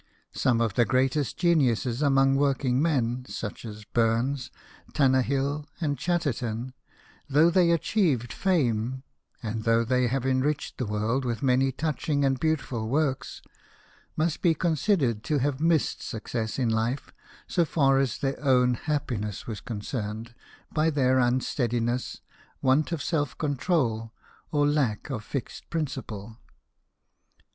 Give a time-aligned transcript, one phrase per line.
[0.33, 4.49] Some of the greatest geniuses among working men, such as Burns,
[4.93, 6.73] Tannahill, and Chatterton,
[7.29, 9.03] though they achieved fame,
[9.43, 13.43] and though they have enriched the world with many touching and beautiful works,
[14.17, 17.13] must be considered to have missed success in life,
[17.45, 20.33] so far as their own happiness was concerned,
[20.73, 22.21] by their unsteadiness,
[22.59, 24.11] want of self control,
[24.51, 26.39] or lack of fixed principle.